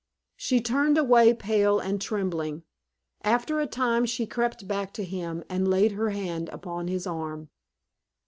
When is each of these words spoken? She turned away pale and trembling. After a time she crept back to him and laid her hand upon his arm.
She 0.35 0.61
turned 0.61 0.97
away 0.97 1.31
pale 1.35 1.79
and 1.79 2.01
trembling. 2.01 2.63
After 3.21 3.59
a 3.59 3.67
time 3.67 4.07
she 4.07 4.25
crept 4.25 4.67
back 4.67 4.93
to 4.93 5.03
him 5.03 5.43
and 5.47 5.69
laid 5.69 5.91
her 5.91 6.09
hand 6.09 6.49
upon 6.49 6.87
his 6.87 7.05
arm. 7.05 7.49